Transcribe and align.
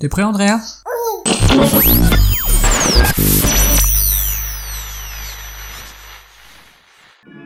T'es 0.00 0.08
prêt 0.08 0.22
Andrea? 0.22 0.58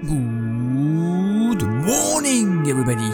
Good 0.05 1.65
morning 1.65 2.65
everybody 2.69 3.11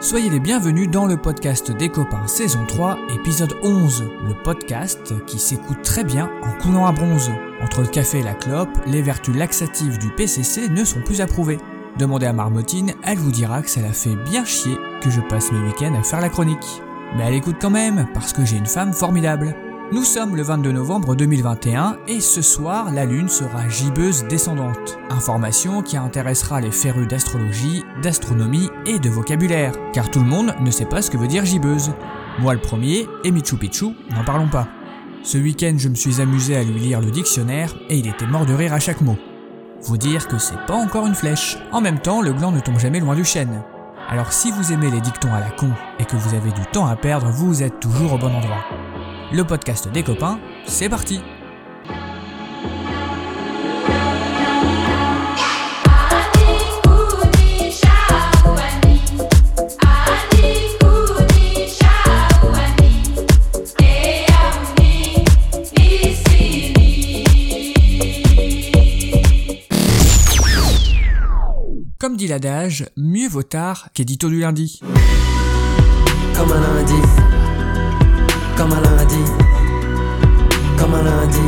Soyez 0.00 0.30
les 0.30 0.40
bienvenus 0.40 0.88
dans 0.88 1.04
le 1.04 1.18
podcast 1.18 1.70
des 1.70 1.90
copains 1.90 2.26
saison 2.26 2.64
3 2.66 2.96
épisode 3.14 3.54
11, 3.62 4.04
le 4.26 4.42
podcast 4.42 5.12
qui 5.26 5.38
s'écoute 5.38 5.82
très 5.82 6.04
bien 6.04 6.30
en 6.42 6.52
coulant 6.62 6.86
à 6.86 6.92
bronze. 6.92 7.30
Entre 7.60 7.82
le 7.82 7.88
café 7.88 8.20
et 8.20 8.22
la 8.22 8.32
clope, 8.32 8.70
les 8.86 9.02
vertus 9.02 9.36
laxatives 9.36 9.98
du 9.98 10.08
PCC 10.08 10.70
ne 10.70 10.84
sont 10.86 11.02
plus 11.02 11.20
approuvées. 11.20 11.58
Demandez 11.98 12.24
à 12.24 12.32
Marmotine, 12.32 12.94
elle 13.02 13.18
vous 13.18 13.32
dira 13.32 13.60
que 13.60 13.68
ça 13.68 13.82
la 13.82 13.92
fait 13.92 14.16
bien 14.16 14.46
chier 14.46 14.78
que 15.02 15.10
je 15.10 15.20
passe 15.20 15.52
mes 15.52 15.60
week-ends 15.60 15.94
à 15.94 16.02
faire 16.02 16.22
la 16.22 16.30
chronique. 16.30 16.80
Mais 17.14 17.24
elle 17.24 17.34
écoute 17.34 17.56
quand 17.60 17.70
même, 17.70 18.06
parce 18.14 18.32
que 18.32 18.44
j'ai 18.44 18.56
une 18.56 18.66
femme 18.66 18.92
formidable. 18.92 19.54
Nous 19.92 20.02
sommes 20.02 20.34
le 20.34 20.42
22 20.42 20.72
novembre 20.72 21.14
2021 21.14 21.98
et 22.08 22.20
ce 22.20 22.42
soir, 22.42 22.90
la 22.92 23.04
Lune 23.04 23.28
sera 23.28 23.68
gibbeuse 23.68 24.24
descendante. 24.24 24.98
Information 25.10 25.80
qui 25.80 25.96
intéressera 25.96 26.60
les 26.60 26.72
férus 26.72 27.06
d'astrologie, 27.06 27.84
d'astronomie 28.02 28.68
et 28.84 28.98
de 28.98 29.08
vocabulaire, 29.08 29.74
car 29.92 30.10
tout 30.10 30.18
le 30.18 30.26
monde 30.26 30.54
ne 30.60 30.70
sait 30.72 30.86
pas 30.86 31.02
ce 31.02 31.10
que 31.10 31.16
veut 31.16 31.28
dire 31.28 31.44
gibbeuse. 31.44 31.92
Moi 32.40 32.54
le 32.54 32.60
premier, 32.60 33.06
et 33.22 33.30
Michou 33.30 33.56
Pichou, 33.56 33.94
n'en 34.10 34.24
parlons 34.24 34.48
pas. 34.48 34.66
Ce 35.22 35.38
week-end, 35.38 35.74
je 35.78 35.88
me 35.88 35.94
suis 35.94 36.20
amusé 36.20 36.56
à 36.56 36.64
lui 36.64 36.80
lire 36.80 37.00
le 37.00 37.12
dictionnaire 37.12 37.72
et 37.88 37.96
il 37.96 38.08
était 38.08 38.26
mort 38.26 38.44
de 38.44 38.54
rire 38.54 38.72
à 38.72 38.80
chaque 38.80 39.00
mot. 39.00 39.16
Vous 39.82 39.98
dire 39.98 40.26
que 40.26 40.38
c'est 40.38 40.66
pas 40.66 40.74
encore 40.74 41.06
une 41.06 41.14
flèche. 41.14 41.58
En 41.70 41.80
même 41.80 42.00
temps, 42.00 42.22
le 42.22 42.32
gland 42.32 42.50
ne 42.50 42.60
tombe 42.60 42.80
jamais 42.80 42.98
loin 42.98 43.14
du 43.14 43.24
chêne. 43.24 43.62
Alors 44.08 44.32
si 44.32 44.52
vous 44.52 44.72
aimez 44.72 44.90
les 44.90 45.00
dictons 45.00 45.34
à 45.34 45.40
la 45.40 45.50
con 45.50 45.70
et 45.98 46.04
que 46.04 46.14
vous 46.14 46.34
avez 46.34 46.52
du 46.52 46.64
temps 46.72 46.86
à 46.86 46.94
perdre, 46.94 47.28
vous 47.28 47.64
êtes 47.64 47.80
toujours 47.80 48.12
au 48.12 48.18
bon 48.18 48.32
endroit. 48.32 48.64
Le 49.32 49.42
podcast 49.42 49.88
des 49.88 50.04
copains, 50.04 50.38
c'est 50.64 50.88
parti 50.88 51.20
dit 72.26 72.32
l'adage, 72.32 72.86
mieux 72.96 73.28
vaut 73.28 73.44
tard 73.44 73.88
qu'édito 73.94 74.28
du 74.28 74.40
lundi. 74.40 74.80
Comme 76.34 76.50
un 76.50 76.60
lundi, 76.60 77.00
comme 78.56 78.72
un 78.72 78.80
lundi, 78.80 79.24
comme 80.76 80.94
un 80.94 81.02
lundi, 81.04 81.38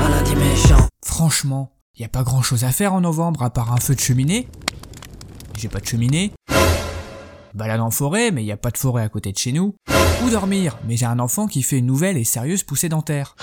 un 0.00 0.08
lundi 0.08 0.36
méchant. 0.36 0.88
Franchement, 1.04 1.72
y 1.98 2.04
a 2.04 2.08
pas 2.08 2.22
grand 2.22 2.42
chose 2.42 2.62
à 2.62 2.70
faire 2.70 2.94
en 2.94 3.00
novembre 3.00 3.42
à 3.42 3.50
part 3.50 3.72
un 3.72 3.78
feu 3.78 3.96
de 3.96 4.00
cheminée. 4.00 4.46
J'ai 5.58 5.68
pas 5.68 5.80
de 5.80 5.86
cheminée. 5.86 6.32
Balade 7.54 7.80
en 7.80 7.90
forêt, 7.90 8.30
mais 8.30 8.44
y 8.44 8.52
a 8.52 8.56
pas 8.56 8.70
de 8.70 8.78
forêt 8.78 9.02
à 9.02 9.08
côté 9.08 9.32
de 9.32 9.38
chez 9.38 9.50
nous. 9.52 9.74
Ou 10.24 10.30
dormir, 10.30 10.78
mais 10.86 10.96
j'ai 10.96 11.06
un 11.06 11.18
enfant 11.18 11.48
qui 11.48 11.62
fait 11.62 11.78
une 11.78 11.86
nouvelle 11.86 12.16
et 12.16 12.24
sérieuse 12.24 12.62
poussée 12.62 12.88
dentaire. 12.88 13.34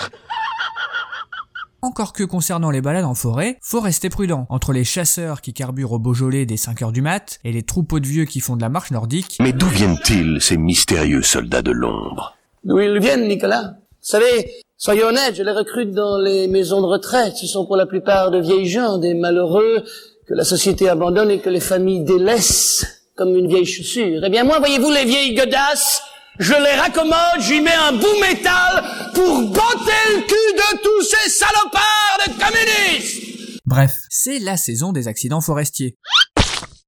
Encore 1.84 2.12
que 2.12 2.22
concernant 2.22 2.70
les 2.70 2.80
balades 2.80 3.04
en 3.04 3.16
forêt, 3.16 3.58
faut 3.60 3.80
rester 3.80 4.08
prudent. 4.08 4.46
Entre 4.50 4.72
les 4.72 4.84
chasseurs 4.84 5.40
qui 5.40 5.52
carburent 5.52 5.90
au 5.90 5.98
Beaujolais 5.98 6.46
dès 6.46 6.56
5 6.56 6.80
heures 6.80 6.92
du 6.92 7.02
mat 7.02 7.40
et 7.42 7.50
les 7.50 7.64
troupeaux 7.64 7.98
de 7.98 8.06
vieux 8.06 8.24
qui 8.24 8.38
font 8.38 8.54
de 8.54 8.60
la 8.60 8.68
marche 8.68 8.92
nordique, 8.92 9.36
Mais 9.40 9.52
d'où 9.52 9.66
viennent-ils, 9.66 10.40
ces 10.40 10.56
mystérieux 10.56 11.22
soldats 11.22 11.60
de 11.60 11.72
l'ombre? 11.72 12.36
D'où 12.62 12.78
ils 12.78 13.00
viennent, 13.00 13.26
Nicolas? 13.26 13.78
Vous 13.80 13.96
savez, 14.00 14.48
soyez 14.76 15.02
honnête, 15.02 15.34
je 15.34 15.42
les 15.42 15.50
recrute 15.50 15.90
dans 15.90 16.18
les 16.18 16.46
maisons 16.46 16.82
de 16.82 16.86
retraite. 16.86 17.34
Ce 17.34 17.48
sont 17.48 17.66
pour 17.66 17.74
la 17.74 17.86
plupart 17.86 18.30
de 18.30 18.38
vieilles 18.38 18.68
gens, 18.68 18.98
des 18.98 19.14
malheureux 19.14 19.82
que 20.28 20.34
la 20.34 20.44
société 20.44 20.88
abandonne 20.88 21.32
et 21.32 21.40
que 21.40 21.50
les 21.50 21.58
familles 21.58 22.04
délaissent 22.04 23.02
comme 23.16 23.34
une 23.34 23.48
vieille 23.48 23.66
chaussure. 23.66 24.22
Eh 24.24 24.30
bien 24.30 24.44
moi, 24.44 24.60
voyez-vous, 24.60 24.90
les 24.92 25.04
vieilles 25.04 25.34
godasses, 25.34 26.00
je 26.38 26.54
les 26.54 26.80
raccommode, 26.80 27.40
j'y 27.40 27.60
mets 27.60 27.74
un 27.74 27.92
bout 27.92 28.20
métal 28.20 28.84
pour 29.14 29.42
botter 29.48 30.02
le 30.14 30.22
cul 30.22 30.54
de 30.56 30.78
tous 30.82 31.02
ces 31.02 31.30
salopards 31.30 32.18
de 32.26 32.32
communistes 32.32 33.22
Bref, 33.64 33.94
c'est 34.10 34.38
la 34.38 34.56
saison 34.56 34.92
des 34.92 35.08
accidents 35.08 35.40
forestiers. 35.40 35.96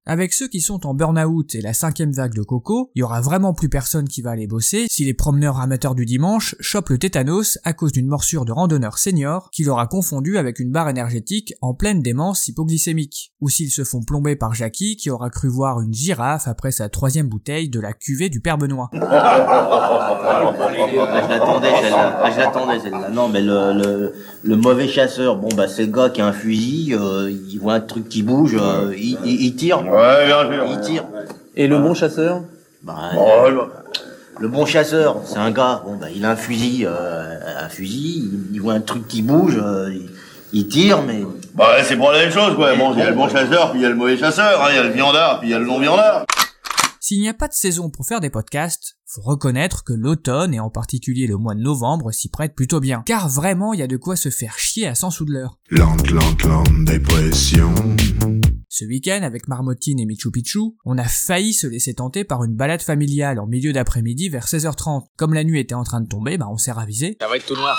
Avec 0.06 0.34
ceux 0.34 0.48
qui 0.48 0.60
sont 0.60 0.86
en 0.86 0.92
burn-out 0.92 1.54
et 1.54 1.62
la 1.62 1.72
cinquième 1.72 2.12
vague 2.12 2.34
de 2.34 2.42
coco, 2.42 2.90
il 2.94 2.98
y 2.98 3.02
aura 3.02 3.22
vraiment 3.22 3.54
plus 3.54 3.70
personne 3.70 4.06
qui 4.06 4.20
va 4.20 4.32
aller 4.32 4.46
bosser 4.46 4.84
si 4.90 5.06
les 5.06 5.14
promeneurs 5.14 5.60
amateurs 5.60 5.94
du 5.94 6.04
dimanche 6.04 6.54
chopent 6.60 6.90
le 6.90 6.98
tétanos 6.98 7.58
à 7.64 7.72
cause 7.72 7.92
d'une 7.92 8.06
morsure 8.06 8.44
de 8.44 8.52
randonneur 8.52 8.98
senior 8.98 9.48
qui 9.50 9.64
l'aura 9.64 9.86
confondu 9.86 10.36
avec 10.36 10.58
une 10.58 10.70
barre 10.70 10.90
énergétique 10.90 11.54
en 11.62 11.72
pleine 11.72 12.02
démence 12.02 12.46
hypoglycémique. 12.48 13.32
Ou 13.40 13.48
s'ils 13.48 13.70
se 13.70 13.82
font 13.82 14.02
plomber 14.02 14.36
par 14.36 14.52
Jackie 14.52 14.96
qui 14.96 15.08
aura 15.08 15.30
cru 15.30 15.48
voir 15.48 15.80
une 15.80 15.94
girafe 15.94 16.48
après 16.48 16.70
sa 16.70 16.90
troisième 16.90 17.28
bouteille 17.28 17.70
de 17.70 17.80
la 17.80 17.94
cuvée 17.94 18.28
du 18.28 18.40
Père 18.42 18.58
Benoît. 18.58 18.90
Ah, 20.26 21.22
je 21.24 21.28
l'attendais 21.28 21.70
celle-là. 21.82 22.20
Ah, 22.22 22.30
je 22.30 22.38
l'attendais 22.38 22.80
celle-là. 22.80 23.10
Non, 23.10 23.28
mais 23.28 23.40
le, 23.40 23.72
le, 23.72 24.12
le 24.42 24.56
mauvais 24.56 24.88
chasseur, 24.88 25.36
bon 25.36 25.48
bah 25.56 25.68
c'est 25.68 25.86
le 25.86 25.92
gars 25.92 26.10
qui 26.10 26.20
a 26.20 26.26
un 26.26 26.32
fusil, 26.32 26.94
euh, 26.94 27.30
il 27.30 27.58
voit 27.58 27.74
un 27.74 27.80
truc 27.80 28.08
qui 28.08 28.22
bouge, 28.22 28.56
euh, 28.58 28.94
il, 28.96 29.18
il, 29.24 29.42
il 29.42 29.54
tire. 29.54 29.84
Ouais, 29.94 30.26
bien 30.26 30.50
sûr. 30.50 30.64
Il 30.70 30.80
tire. 30.80 31.04
Et 31.56 31.66
le 31.66 31.78
bon 31.78 31.94
chasseur 31.94 32.42
Bah, 32.82 33.10
Oh, 33.16 33.48
bah, 33.50 33.84
le 34.40 34.48
bon 34.48 34.66
chasseur, 34.66 35.20
c'est 35.24 35.38
un 35.38 35.52
gars, 35.52 35.82
bon 35.84 35.96
bah 35.96 36.08
il 36.12 36.24
a 36.24 36.30
un 36.32 36.36
fusil, 36.36 36.84
euh, 36.84 37.38
un 37.64 37.68
fusil, 37.68 38.28
il, 38.32 38.54
il 38.56 38.60
voit 38.60 38.72
un 38.74 38.80
truc 38.80 39.06
qui 39.06 39.22
bouge, 39.22 39.56
euh, 39.62 39.90
il, 39.92 40.10
il 40.52 40.66
tire, 40.66 41.02
mais 41.02 41.22
bah, 41.54 41.76
c'est 41.84 41.96
pour 41.96 42.10
la 42.10 42.18
même 42.18 42.32
chose, 42.32 42.56
quoi. 42.56 42.74
Bon, 42.74 42.92
il 42.94 42.98
y 42.98 43.02
a 43.02 43.10
le 43.10 43.16
bon 43.16 43.28
chasseur, 43.28 43.70
puis 43.70 43.78
il 43.80 43.82
y 43.84 43.86
a 43.86 43.90
le 43.90 43.94
mauvais 43.94 44.16
chasseur, 44.16 44.60
hein. 44.60 44.68
Il 44.70 44.76
y 44.76 44.78
a 44.78 44.82
le 44.82 44.90
viandard, 44.90 45.38
puis 45.38 45.48
il 45.50 45.52
y 45.52 45.54
a 45.54 45.58
le 45.60 45.66
non-viandard. 45.66 46.24
S'il 46.98 47.20
n'y 47.20 47.28
a 47.28 47.34
pas 47.34 47.46
de 47.48 47.52
saison 47.52 47.90
pour 47.90 48.06
faire 48.06 48.20
des 48.20 48.30
podcasts, 48.30 48.96
faut 49.06 49.20
reconnaître 49.22 49.84
que 49.84 49.92
l'automne 49.92 50.54
et 50.54 50.58
en 50.58 50.70
particulier 50.70 51.26
le 51.26 51.36
mois 51.36 51.54
de 51.54 51.60
novembre 51.60 52.10
s'y 52.10 52.28
prête 52.28 52.54
plutôt 52.56 52.80
bien. 52.80 53.02
Car 53.06 53.28
vraiment, 53.28 53.72
il 53.74 53.80
y 53.80 53.82
a 53.82 53.86
de 53.86 53.98
quoi 53.98 54.16
se 54.16 54.30
faire 54.30 54.58
chier 54.58 54.88
à 54.88 54.94
100 54.94 55.10
sous 55.10 55.26
de 55.26 55.32
l'heure. 55.32 55.58
Lente, 55.70 56.10
lente, 56.10 56.42
lente 56.44 56.84
dépression. 56.86 57.72
Ce 58.76 58.84
week-end, 58.84 59.20
avec 59.22 59.46
Marmotine 59.46 60.00
et 60.00 60.04
Michou 60.04 60.32
Pichou, 60.32 60.76
on 60.84 60.98
a 60.98 61.04
failli 61.04 61.52
se 61.52 61.68
laisser 61.68 61.94
tenter 61.94 62.24
par 62.24 62.42
une 62.42 62.56
balade 62.56 62.82
familiale 62.82 63.38
en 63.38 63.46
milieu 63.46 63.72
d'après-midi 63.72 64.28
vers 64.28 64.48
16h30. 64.48 65.04
Comme 65.16 65.32
la 65.32 65.44
nuit 65.44 65.60
était 65.60 65.76
en 65.76 65.84
train 65.84 66.00
de 66.00 66.08
tomber, 66.08 66.38
bah 66.38 66.48
on 66.50 66.56
s'est 66.56 66.72
ravisé. 66.72 67.14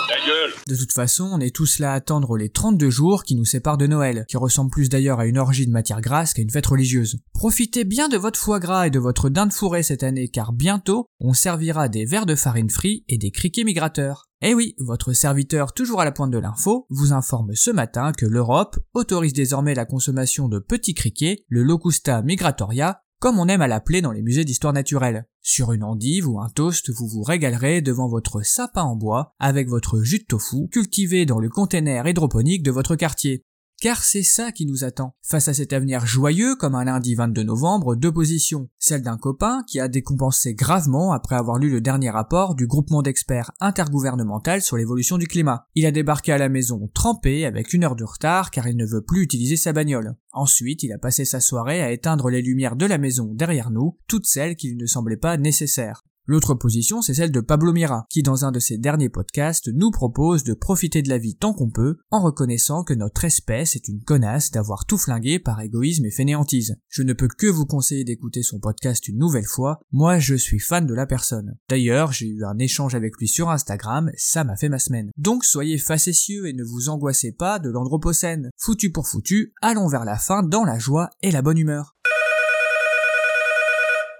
Ta 0.08 0.26
gueule. 0.26 0.52
De 0.66 0.74
toute 0.74 0.94
façon, 0.94 1.28
on 1.30 1.38
est 1.38 1.54
tous 1.54 1.80
là 1.80 1.92
à 1.92 1.96
attendre 1.96 2.38
les 2.38 2.48
32 2.48 2.88
jours 2.88 3.24
qui 3.24 3.34
nous 3.34 3.44
séparent 3.44 3.76
de 3.76 3.86
Noël, 3.86 4.24
qui 4.26 4.38
ressemble 4.38 4.70
plus 4.70 4.88
d'ailleurs 4.88 5.20
à 5.20 5.26
une 5.26 5.36
orgie 5.36 5.66
de 5.66 5.70
matière 5.70 6.00
grasse 6.00 6.32
qu'à 6.32 6.40
une 6.40 6.48
fête 6.48 6.64
religieuse. 6.64 7.18
Profitez 7.34 7.84
bien 7.84 8.08
de 8.08 8.16
votre 8.16 8.38
foie 8.38 8.58
gras 8.58 8.86
et 8.86 8.90
de 8.90 8.98
votre 8.98 9.28
dinde 9.28 9.52
fourrée 9.52 9.82
cette 9.82 10.02
année 10.02 10.28
car 10.28 10.54
bientôt, 10.54 11.10
on 11.20 11.34
servira 11.34 11.90
des 11.90 12.06
verres 12.06 12.24
de 12.24 12.34
farine 12.34 12.70
frits 12.70 13.04
et 13.10 13.18
des 13.18 13.32
criquets 13.32 13.64
migrateurs. 13.64 14.30
Eh 14.42 14.52
oui, 14.52 14.74
votre 14.78 15.14
serviteur 15.14 15.72
toujours 15.72 16.02
à 16.02 16.04
la 16.04 16.12
pointe 16.12 16.30
de 16.30 16.36
l'info 16.36 16.86
vous 16.90 17.14
informe 17.14 17.54
ce 17.54 17.70
matin 17.70 18.12
que 18.12 18.26
l'Europe 18.26 18.78
autorise 18.92 19.32
désormais 19.32 19.74
la 19.74 19.86
consommation 19.86 20.46
de 20.48 20.58
petits 20.58 20.92
criquets, 20.92 21.46
le 21.48 21.62
Locusta 21.62 22.20
migratoria, 22.20 23.00
comme 23.18 23.38
on 23.38 23.48
aime 23.48 23.62
à 23.62 23.66
l'appeler 23.66 24.02
dans 24.02 24.12
les 24.12 24.20
musées 24.20 24.44
d'histoire 24.44 24.74
naturelle. 24.74 25.26
Sur 25.40 25.72
une 25.72 25.84
endive 25.84 26.28
ou 26.28 26.38
un 26.38 26.50
toast, 26.50 26.90
vous 26.90 27.08
vous 27.08 27.22
régalerez 27.22 27.80
devant 27.80 28.08
votre 28.08 28.42
sapin 28.42 28.82
en 28.82 28.94
bois 28.94 29.32
avec 29.38 29.70
votre 29.70 30.02
jus 30.02 30.18
de 30.18 30.24
tofu 30.24 30.68
cultivé 30.70 31.24
dans 31.24 31.38
le 31.38 31.48
container 31.48 32.06
hydroponique 32.06 32.62
de 32.62 32.70
votre 32.70 32.94
quartier. 32.94 33.45
Car 33.80 34.02
c'est 34.02 34.22
ça 34.22 34.52
qui 34.52 34.64
nous 34.64 34.84
attend. 34.84 35.14
Face 35.22 35.48
à 35.48 35.54
cet 35.54 35.74
avenir 35.74 36.06
joyeux, 36.06 36.56
comme 36.56 36.74
un 36.74 36.84
lundi 36.84 37.14
22 37.14 37.42
novembre, 37.42 37.94
deux 37.94 38.12
positions. 38.12 38.70
Celle 38.78 39.02
d'un 39.02 39.18
copain 39.18 39.62
qui 39.66 39.80
a 39.80 39.88
décompensé 39.88 40.54
gravement 40.54 41.12
après 41.12 41.36
avoir 41.36 41.58
lu 41.58 41.70
le 41.70 41.82
dernier 41.82 42.08
rapport 42.08 42.54
du 42.54 42.66
groupement 42.66 43.02
d'experts 43.02 43.52
intergouvernemental 43.60 44.62
sur 44.62 44.78
l'évolution 44.78 45.18
du 45.18 45.26
climat. 45.26 45.66
Il 45.74 45.84
a 45.84 45.90
débarqué 45.90 46.32
à 46.32 46.38
la 46.38 46.48
maison 46.48 46.88
trempé 46.94 47.44
avec 47.44 47.74
une 47.74 47.84
heure 47.84 47.96
de 47.96 48.04
retard 48.04 48.50
car 48.50 48.66
il 48.66 48.76
ne 48.76 48.86
veut 48.86 49.04
plus 49.04 49.22
utiliser 49.22 49.56
sa 49.56 49.74
bagnole. 49.74 50.16
Ensuite, 50.32 50.82
il 50.82 50.92
a 50.92 50.98
passé 50.98 51.26
sa 51.26 51.40
soirée 51.40 51.82
à 51.82 51.92
éteindre 51.92 52.30
les 52.30 52.42
lumières 52.42 52.76
de 52.76 52.86
la 52.86 52.98
maison 52.98 53.30
derrière 53.34 53.70
nous, 53.70 53.98
toutes 54.08 54.26
celles 54.26 54.56
qui 54.56 54.74
ne 54.74 54.86
semblaient 54.86 55.16
pas 55.18 55.36
nécessaires. 55.36 56.02
L'autre 56.28 56.54
position, 56.54 57.02
c'est 57.02 57.14
celle 57.14 57.30
de 57.30 57.40
Pablo 57.40 57.72
Mira, 57.72 58.06
qui 58.10 58.24
dans 58.24 58.44
un 58.44 58.50
de 58.50 58.58
ses 58.58 58.78
derniers 58.78 59.08
podcasts 59.08 59.70
nous 59.72 59.92
propose 59.92 60.42
de 60.42 60.54
profiter 60.54 61.00
de 61.00 61.08
la 61.08 61.18
vie 61.18 61.36
tant 61.36 61.52
qu'on 61.52 61.70
peut, 61.70 61.98
en 62.10 62.20
reconnaissant 62.20 62.82
que 62.82 62.94
notre 62.94 63.24
espèce 63.24 63.76
est 63.76 63.86
une 63.86 64.02
connasse 64.02 64.50
d'avoir 64.50 64.86
tout 64.86 64.98
flingué 64.98 65.38
par 65.38 65.60
égoïsme 65.60 66.04
et 66.04 66.10
fainéantise. 66.10 66.78
Je 66.88 67.04
ne 67.04 67.12
peux 67.12 67.28
que 67.28 67.46
vous 67.46 67.64
conseiller 67.64 68.02
d'écouter 68.02 68.42
son 68.42 68.58
podcast 68.58 69.06
une 69.06 69.18
nouvelle 69.18 69.44
fois, 69.44 69.78
moi 69.92 70.18
je 70.18 70.34
suis 70.34 70.58
fan 70.58 70.84
de 70.84 70.94
la 70.94 71.06
personne. 71.06 71.56
D'ailleurs, 71.68 72.10
j'ai 72.10 72.26
eu 72.26 72.44
un 72.44 72.58
échange 72.58 72.96
avec 72.96 73.16
lui 73.18 73.28
sur 73.28 73.48
Instagram, 73.48 74.10
ça 74.16 74.42
m'a 74.42 74.56
fait 74.56 74.68
ma 74.68 74.80
semaine. 74.80 75.10
Donc 75.16 75.44
soyez 75.44 75.78
facétieux 75.78 76.48
et 76.48 76.54
ne 76.54 76.64
vous 76.64 76.88
angoissez 76.88 77.30
pas 77.30 77.60
de 77.60 77.70
l'andropocène. 77.70 78.50
Foutu 78.58 78.90
pour 78.90 79.06
foutu, 79.06 79.54
allons 79.62 79.86
vers 79.86 80.04
la 80.04 80.18
fin 80.18 80.42
dans 80.42 80.64
la 80.64 80.80
joie 80.80 81.10
et 81.22 81.30
la 81.30 81.42
bonne 81.42 81.58
humeur. 81.58 81.95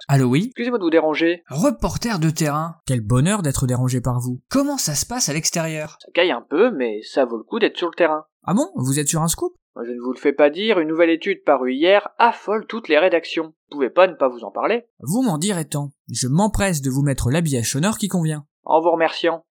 Allô 0.09 0.27
oui 0.27 0.45
Excusez-moi 0.47 0.79
de 0.79 0.85
vous 0.85 0.91
déranger. 0.91 1.43
Reporter 1.51 2.21
de 2.21 2.31
terrain. 2.31 2.77
Quel 2.87 3.01
bonheur 3.01 3.43
d'être 3.43 3.67
dérangé 3.67 4.01
par 4.01 4.21
vous. 4.21 4.41
Comment 4.49 4.79
ça 4.79 4.95
se 4.95 5.05
passe 5.05 5.29
à 5.29 5.33
l'extérieur? 5.33 5.99
Ça 6.01 6.13
caille 6.15 6.31
un 6.31 6.45
peu, 6.49 6.71
mais 6.71 7.01
ça 7.03 7.25
vaut 7.25 7.37
le 7.37 7.43
coup 7.43 7.59
d'être 7.59 7.77
sur 7.77 7.89
le 7.89 7.95
terrain. 7.97 8.25
Ah 8.45 8.55
bon? 8.55 8.69
Vous 8.77 9.01
êtes 9.01 9.09
sur 9.09 9.23
un 9.23 9.27
scoop? 9.27 9.53
Je 9.85 9.91
ne 9.91 10.01
vous 10.01 10.13
le 10.13 10.19
fais 10.19 10.33
pas 10.33 10.49
dire, 10.49 10.79
une 10.79 10.89
nouvelle 10.89 11.11
étude 11.11 11.43
parue 11.45 11.75
hier 11.75 12.09
affole 12.19 12.67
toutes 12.69 12.89
les 12.89 12.99
rédactions. 13.01 13.47
Vous 13.73 13.79
pouvez 13.79 13.91
pas 13.91 14.07
ne 14.07 14.15
pas 14.15 14.29
vous 14.29 14.45
en 14.45 14.53
parler. 14.53 14.85
Vous 15.01 15.23
m'en 15.23 15.39
direz 15.39 15.65
tant. 15.65 15.91
Je 16.09 16.29
m'empresse 16.29 16.83
de 16.83 16.91
vous 16.91 17.03
mettre 17.03 17.31
l'habillage 17.33 17.73
sonore 17.73 17.99
qui 17.99 18.07
convient. 18.07 18.47
En 18.63 18.81
vous 18.81 18.93
remerciant. 18.93 19.45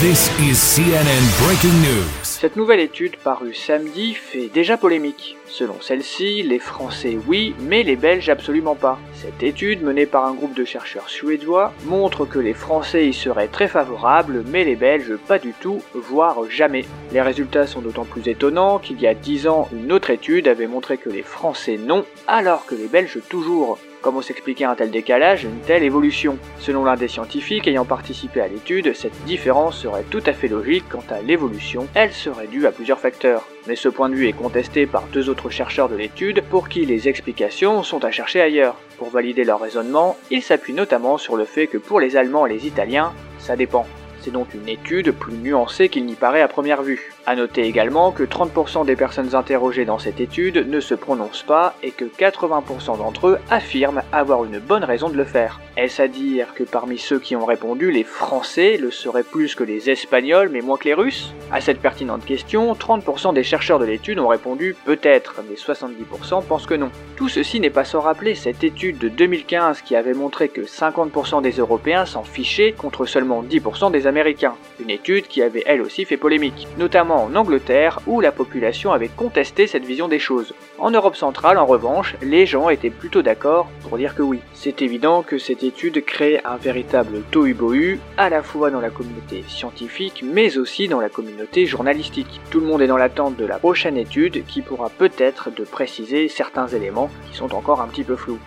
This 0.00 0.30
is 0.38 0.54
CNN 0.54 1.24
Breaking 1.44 1.74
News. 1.82 2.27
Cette 2.40 2.54
nouvelle 2.54 2.78
étude 2.78 3.16
parue 3.16 3.52
samedi 3.52 4.14
fait 4.14 4.46
déjà 4.46 4.76
polémique. 4.76 5.36
Selon 5.48 5.80
celle-ci, 5.80 6.44
les 6.44 6.60
Français 6.60 7.18
oui, 7.26 7.52
mais 7.62 7.82
les 7.82 7.96
Belges 7.96 8.28
absolument 8.28 8.76
pas. 8.76 8.96
Cette 9.12 9.42
étude, 9.42 9.82
menée 9.82 10.06
par 10.06 10.24
un 10.24 10.34
groupe 10.34 10.54
de 10.54 10.64
chercheurs 10.64 11.08
suédois, 11.08 11.72
montre 11.86 12.26
que 12.26 12.38
les 12.38 12.54
Français 12.54 13.08
y 13.08 13.12
seraient 13.12 13.48
très 13.48 13.66
favorables, 13.66 14.44
mais 14.46 14.62
les 14.62 14.76
Belges 14.76 15.16
pas 15.26 15.40
du 15.40 15.52
tout, 15.52 15.82
voire 15.94 16.48
jamais. 16.48 16.84
Les 17.12 17.22
résultats 17.22 17.66
sont 17.66 17.80
d'autant 17.80 18.04
plus 18.04 18.28
étonnants 18.28 18.78
qu'il 18.78 19.00
y 19.00 19.08
a 19.08 19.14
10 19.14 19.48
ans, 19.48 19.68
une 19.72 19.90
autre 19.90 20.10
étude 20.10 20.46
avait 20.46 20.68
montré 20.68 20.96
que 20.96 21.10
les 21.10 21.24
Français 21.24 21.76
non, 21.76 22.04
alors 22.28 22.66
que 22.66 22.76
les 22.76 22.86
Belges 22.86 23.18
toujours. 23.28 23.80
Comment 24.00 24.22
s'expliquer 24.22 24.64
un 24.64 24.76
tel 24.76 24.92
décalage, 24.92 25.42
une 25.42 25.58
telle 25.58 25.82
évolution? 25.82 26.38
Selon 26.60 26.84
l'un 26.84 26.94
des 26.94 27.08
scientifiques 27.08 27.66
ayant 27.66 27.84
participé 27.84 28.40
à 28.40 28.46
l'étude, 28.46 28.94
cette 28.94 29.24
différence 29.24 29.78
serait 29.78 30.04
tout 30.08 30.22
à 30.24 30.32
fait 30.32 30.46
logique 30.46 30.84
quant 30.88 31.02
à 31.10 31.20
l'évolution, 31.20 31.88
elle 31.94 32.12
serait 32.12 32.46
due 32.46 32.66
à 32.66 32.70
plusieurs 32.70 33.00
facteurs. 33.00 33.44
Mais 33.66 33.74
ce 33.74 33.88
point 33.88 34.08
de 34.08 34.14
vue 34.14 34.28
est 34.28 34.32
contesté 34.32 34.86
par 34.86 35.02
deux 35.12 35.28
autres 35.28 35.50
chercheurs 35.50 35.88
de 35.88 35.96
l'étude 35.96 36.42
pour 36.48 36.68
qui 36.68 36.86
les 36.86 37.08
explications 37.08 37.82
sont 37.82 38.04
à 38.04 38.12
chercher 38.12 38.40
ailleurs. 38.40 38.76
Pour 38.98 39.10
valider 39.10 39.42
leur 39.42 39.60
raisonnement, 39.60 40.16
ils 40.30 40.42
s'appuient 40.42 40.74
notamment 40.74 41.18
sur 41.18 41.36
le 41.36 41.44
fait 41.44 41.66
que 41.66 41.78
pour 41.78 41.98
les 41.98 42.16
Allemands 42.16 42.46
et 42.46 42.52
les 42.52 42.68
Italiens, 42.68 43.12
ça 43.40 43.56
dépend. 43.56 43.84
C'est 44.20 44.30
donc 44.30 44.54
une 44.54 44.68
étude 44.68 45.10
plus 45.10 45.34
nuancée 45.34 45.88
qu'il 45.88 46.06
n'y 46.06 46.14
paraît 46.14 46.42
à 46.42 46.48
première 46.48 46.82
vue. 46.82 47.12
A 47.30 47.36
noter 47.36 47.64
également 47.64 48.10
que 48.10 48.22
30% 48.22 48.86
des 48.86 48.96
personnes 48.96 49.34
interrogées 49.34 49.84
dans 49.84 49.98
cette 49.98 50.18
étude 50.18 50.66
ne 50.66 50.80
se 50.80 50.94
prononcent 50.94 51.42
pas 51.42 51.74
et 51.82 51.90
que 51.90 52.06
80% 52.06 52.96
d'entre 52.96 53.28
eux 53.28 53.38
affirment 53.50 54.00
avoir 54.12 54.46
une 54.46 54.58
bonne 54.58 54.82
raison 54.82 55.10
de 55.10 55.16
le 55.18 55.26
faire. 55.26 55.60
Est-ce 55.76 56.00
à 56.00 56.08
dire 56.08 56.54
que 56.54 56.64
parmi 56.64 56.96
ceux 56.96 57.18
qui 57.18 57.36
ont 57.36 57.44
répondu, 57.44 57.90
les 57.90 58.02
Français 58.02 58.78
le 58.78 58.90
seraient 58.90 59.22
plus 59.22 59.54
que 59.54 59.62
les 59.62 59.90
Espagnols 59.90 60.48
mais 60.48 60.62
moins 60.62 60.78
que 60.78 60.86
les 60.86 60.94
Russes? 60.94 61.34
À 61.52 61.60
cette 61.60 61.80
pertinente 61.80 62.24
question, 62.24 62.72
30% 62.72 63.34
des 63.34 63.42
chercheurs 63.42 63.78
de 63.78 63.84
l'étude 63.84 64.18
ont 64.20 64.28
répondu 64.28 64.74
peut-être, 64.86 65.42
mais 65.46 65.56
70% 65.56 66.42
pensent 66.46 66.66
que 66.66 66.74
non. 66.74 66.90
Tout 67.16 67.28
ceci 67.28 67.60
n'est 67.60 67.68
pas 67.68 67.84
sans 67.84 68.00
rappeler 68.00 68.34
cette 68.36 68.64
étude 68.64 68.96
de 68.96 69.10
2015 69.10 69.82
qui 69.82 69.96
avait 69.96 70.14
montré 70.14 70.48
que 70.48 70.62
50% 70.62 71.42
des 71.42 71.52
Européens 71.52 72.06
s'en 72.06 72.24
fichaient 72.24 72.72
contre 72.72 73.04
seulement 73.04 73.42
10% 73.42 73.92
des 73.92 74.06
Américains. 74.06 74.54
Une 74.80 74.88
étude 74.88 75.26
qui 75.26 75.42
avait 75.42 75.64
elle 75.66 75.82
aussi 75.82 76.06
fait 76.06 76.16
polémique, 76.16 76.66
notamment 76.78 77.17
en 77.18 77.34
Angleterre 77.34 78.00
où 78.06 78.20
la 78.20 78.32
population 78.32 78.92
avait 78.92 79.08
contesté 79.08 79.66
cette 79.66 79.84
vision 79.84 80.08
des 80.08 80.18
choses. 80.18 80.54
En 80.78 80.90
Europe 80.90 81.16
centrale, 81.16 81.58
en 81.58 81.66
revanche, 81.66 82.16
les 82.22 82.46
gens 82.46 82.68
étaient 82.68 82.90
plutôt 82.90 83.22
d'accord 83.22 83.68
pour 83.82 83.98
dire 83.98 84.14
que 84.14 84.22
oui. 84.22 84.40
C'est 84.54 84.82
évident 84.82 85.22
que 85.22 85.38
cette 85.38 85.62
étude 85.62 86.04
crée 86.04 86.40
un 86.44 86.56
véritable 86.56 87.22
tohu-bohu, 87.30 87.98
à 88.16 88.30
la 88.30 88.42
fois 88.42 88.70
dans 88.70 88.80
la 88.80 88.90
communauté 88.90 89.44
scientifique, 89.48 90.24
mais 90.24 90.56
aussi 90.58 90.88
dans 90.88 91.00
la 91.00 91.08
communauté 91.08 91.66
journalistique. 91.66 92.40
Tout 92.50 92.60
le 92.60 92.66
monde 92.66 92.82
est 92.82 92.86
dans 92.86 92.96
l'attente 92.96 93.36
de 93.36 93.46
la 93.46 93.58
prochaine 93.58 93.96
étude 93.96 94.44
qui 94.46 94.62
pourra 94.62 94.88
peut-être 94.88 95.50
de 95.50 95.64
préciser 95.64 96.28
certains 96.28 96.68
éléments 96.68 97.10
qui 97.30 97.36
sont 97.36 97.54
encore 97.54 97.80
un 97.80 97.88
petit 97.88 98.04
peu 98.04 98.16
flous. 98.16 98.38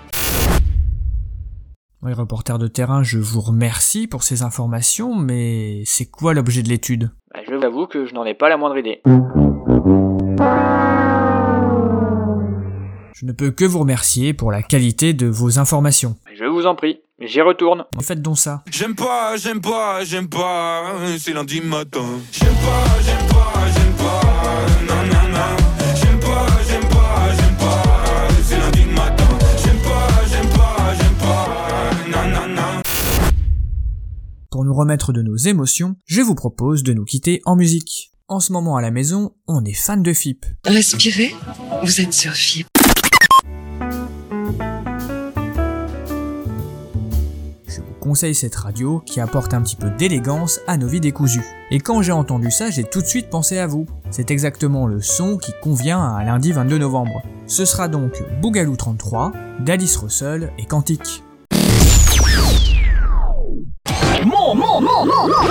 Oui, 2.03 2.13
reporter 2.13 2.57
de 2.57 2.65
terrain, 2.65 3.03
je 3.03 3.19
vous 3.19 3.41
remercie 3.41 4.07
pour 4.07 4.23
ces 4.23 4.41
informations, 4.41 5.13
mais 5.13 5.83
c'est 5.85 6.09
quoi 6.09 6.33
l'objet 6.33 6.63
de 6.63 6.69
l'étude? 6.69 7.11
Bah, 7.31 7.41
je 7.47 7.53
vous 7.53 7.63
avoue 7.63 7.85
que 7.85 8.07
je 8.07 8.15
n'en 8.15 8.25
ai 8.25 8.33
pas 8.33 8.49
la 8.49 8.57
moindre 8.57 8.75
idée. 8.79 9.03
Je 13.13 13.25
ne 13.27 13.31
peux 13.33 13.51
que 13.51 13.65
vous 13.65 13.77
remercier 13.77 14.33
pour 14.33 14.51
la 14.51 14.63
qualité 14.63 15.13
de 15.13 15.27
vos 15.27 15.59
informations. 15.59 16.15
Je 16.33 16.45
vous 16.45 16.65
en 16.65 16.73
prie, 16.73 17.01
j'y 17.19 17.39
retourne. 17.41 17.85
Faites 18.01 18.23
donc 18.23 18.39
ça. 18.39 18.63
J'aime 18.71 18.95
pas, 18.95 19.37
j'aime 19.37 19.61
pas, 19.61 20.03
j'aime 20.03 20.27
pas, 20.27 20.95
c'est 21.19 21.33
lundi 21.33 21.61
matin. 21.61 22.05
J'aime 22.31 22.47
pas, 22.47 23.01
j'aime 23.05 23.27
pas, 23.27 23.30
Pour 34.51 34.65
nous 34.65 34.73
remettre 34.73 35.13
de 35.13 35.21
nos 35.21 35.37
émotions, 35.37 35.95
je 36.05 36.19
vous 36.19 36.35
propose 36.35 36.83
de 36.83 36.91
nous 36.91 37.05
quitter 37.05 37.41
en 37.45 37.55
musique. 37.55 38.11
En 38.27 38.41
ce 38.41 38.51
moment 38.51 38.75
à 38.75 38.81
la 38.81 38.91
maison, 38.91 39.33
on 39.47 39.63
est 39.63 39.71
fan 39.71 40.03
de 40.03 40.11
FIP. 40.11 40.45
Respirez, 40.65 41.33
vous 41.83 42.01
êtes 42.01 42.11
sur 42.11 42.33
FIP. 42.33 42.67
Je 47.65 47.79
vous 47.79 47.93
conseille 48.01 48.35
cette 48.35 48.55
radio 48.55 49.01
qui 49.05 49.21
apporte 49.21 49.53
un 49.53 49.61
petit 49.61 49.77
peu 49.77 49.89
d'élégance 49.89 50.59
à 50.67 50.75
nos 50.75 50.89
vies 50.89 50.99
décousues. 50.99 51.45
Et 51.69 51.79
quand 51.79 52.01
j'ai 52.01 52.11
entendu 52.11 52.51
ça, 52.51 52.69
j'ai 52.69 52.83
tout 52.83 52.99
de 52.99 53.07
suite 53.07 53.29
pensé 53.29 53.57
à 53.57 53.67
vous. 53.67 53.85
C'est 54.09 54.31
exactement 54.31 54.85
le 54.85 55.01
son 55.01 55.37
qui 55.37 55.53
convient 55.63 56.01
à 56.01 56.19
un 56.19 56.25
lundi 56.25 56.51
22 56.51 56.77
novembre. 56.77 57.21
Ce 57.47 57.63
sera 57.63 57.87
donc 57.87 58.21
Bougalou 58.41 58.75
33, 58.75 59.31
d'Alice 59.61 59.95
Russell 59.95 60.51
et 60.57 60.65
Quantique. 60.65 61.23
no, 65.05 65.27
no, 65.27 65.41
no. 65.41 65.50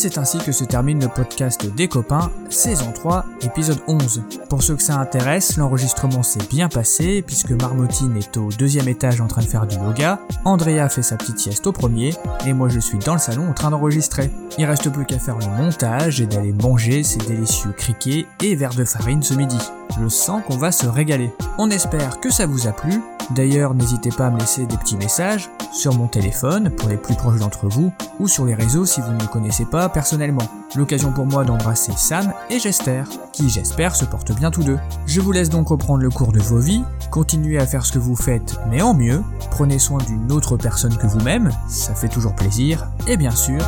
C'est 0.00 0.16
ainsi 0.16 0.38
que 0.38 0.50
se 0.50 0.64
termine 0.64 0.98
le 0.98 1.08
podcast 1.08 1.66
des 1.74 1.86
copains, 1.86 2.32
saison 2.48 2.90
3, 2.90 3.26
épisode 3.42 3.80
11. 3.86 4.22
Pour 4.48 4.62
ceux 4.62 4.74
que 4.74 4.82
ça 4.82 4.98
intéresse, 4.98 5.58
l'enregistrement 5.58 6.22
s'est 6.22 6.40
bien 6.48 6.70
passé 6.70 7.20
puisque 7.20 7.50
Marmotine 7.50 8.16
est 8.16 8.38
au 8.38 8.48
deuxième 8.48 8.88
étage 8.88 9.20
en 9.20 9.26
train 9.26 9.42
de 9.42 9.46
faire 9.46 9.66
du 9.66 9.76
yoga, 9.76 10.18
Andrea 10.46 10.88
fait 10.88 11.02
sa 11.02 11.18
petite 11.18 11.38
sieste 11.38 11.66
au 11.66 11.72
premier, 11.72 12.14
et 12.46 12.54
moi 12.54 12.70
je 12.70 12.80
suis 12.80 12.96
dans 12.96 13.12
le 13.12 13.20
salon 13.20 13.50
en 13.50 13.52
train 13.52 13.70
d'enregistrer. 13.70 14.30
Il 14.56 14.64
reste 14.64 14.90
plus 14.90 15.04
qu'à 15.04 15.18
faire 15.18 15.36
le 15.36 15.62
montage 15.62 16.22
et 16.22 16.26
d'aller 16.26 16.54
manger 16.54 17.02
ces 17.02 17.18
délicieux 17.18 17.72
criquets 17.72 18.24
et 18.42 18.54
verres 18.54 18.74
de 18.74 18.86
farine 18.86 19.22
ce 19.22 19.34
midi. 19.34 19.58
Je 20.00 20.08
sens 20.08 20.42
qu'on 20.46 20.56
va 20.56 20.72
se 20.72 20.86
régaler. 20.86 21.30
On 21.58 21.70
espère 21.70 22.20
que 22.20 22.30
ça 22.30 22.46
vous 22.46 22.66
a 22.66 22.72
plu. 22.72 23.02
D'ailleurs, 23.30 23.74
n'hésitez 23.74 24.10
pas 24.10 24.26
à 24.26 24.30
me 24.30 24.40
laisser 24.40 24.66
des 24.66 24.76
petits 24.76 24.96
messages 24.96 25.50
sur 25.72 25.94
mon 25.94 26.08
téléphone 26.08 26.70
pour 26.70 26.88
les 26.88 26.96
plus 26.96 27.14
proches 27.14 27.38
d'entre 27.38 27.68
vous 27.68 27.92
ou 28.18 28.26
sur 28.26 28.44
les 28.44 28.54
réseaux 28.54 28.84
si 28.84 29.00
vous 29.00 29.12
ne 29.12 29.22
me 29.22 29.28
connaissez 29.28 29.64
pas 29.64 29.88
personnellement. 29.88 30.42
L'occasion 30.74 31.12
pour 31.12 31.26
moi 31.26 31.44
d'embrasser 31.44 31.92
Sam 31.96 32.32
et 32.48 32.58
Jester, 32.58 33.02
qui 33.32 33.48
j'espère 33.48 33.94
se 33.94 34.04
portent 34.04 34.32
bien 34.32 34.50
tous 34.50 34.64
deux. 34.64 34.78
Je 35.06 35.20
vous 35.20 35.32
laisse 35.32 35.48
donc 35.48 35.68
reprendre 35.68 36.02
le 36.02 36.10
cours 36.10 36.32
de 36.32 36.40
vos 36.40 36.58
vies, 36.58 36.82
continuez 37.10 37.58
à 37.58 37.66
faire 37.66 37.86
ce 37.86 37.92
que 37.92 37.98
vous 37.98 38.16
faites 38.16 38.58
mais 38.68 38.82
en 38.82 38.94
mieux, 38.94 39.22
prenez 39.50 39.78
soin 39.78 39.98
d'une 39.98 40.32
autre 40.32 40.56
personne 40.56 40.96
que 40.96 41.06
vous-même, 41.06 41.50
ça 41.68 41.94
fait 41.94 42.08
toujours 42.08 42.34
plaisir, 42.34 42.88
et 43.06 43.16
bien 43.16 43.32
sûr, 43.32 43.60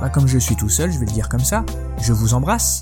bah 0.00 0.08
comme 0.08 0.26
je 0.26 0.38
suis 0.38 0.56
tout 0.56 0.68
seul, 0.68 0.92
je 0.92 0.98
vais 0.98 1.06
le 1.06 1.12
dire 1.12 1.28
comme 1.28 1.40
ça, 1.40 1.64
je 2.00 2.12
vous 2.12 2.34
embrasse. 2.34 2.76